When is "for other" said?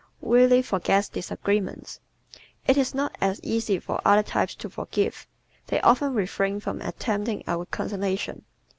3.77-4.23